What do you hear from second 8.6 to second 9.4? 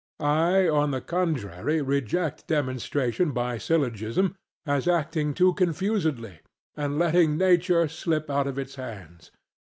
hands.